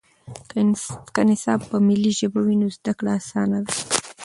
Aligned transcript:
که 1.17 1.21
نصاب 1.31 1.61
په 1.69 1.77
ملي 1.87 2.11
ژبه 2.19 2.39
وي 2.45 2.55
نو 2.61 2.67
زده 2.77 2.91
کړه 2.99 3.11
اسانه 3.19 3.59
ده. 3.65 3.73